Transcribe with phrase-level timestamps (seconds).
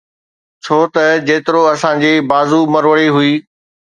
[0.63, 3.33] ڇو ته جيترو اسان جي بازو مروڙي هئي.